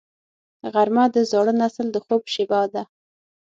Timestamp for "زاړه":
1.29-1.53